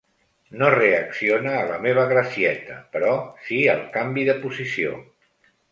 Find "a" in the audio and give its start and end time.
1.59-1.67